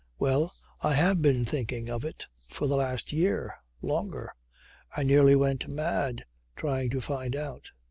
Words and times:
Well 0.17 0.51
I 0.81 0.95
have 0.95 1.21
been 1.21 1.45
thinking 1.45 1.87
of 1.87 2.03
it 2.03 2.25
for 2.49 2.65
the 2.67 2.75
last 2.75 3.13
year. 3.13 3.59
Longer. 3.83 4.33
I 4.97 5.03
nearly 5.03 5.35
went 5.35 5.67
mad 5.67 6.25
trying 6.55 6.89
to 6.89 7.01
find 7.01 7.35
out. 7.35 7.69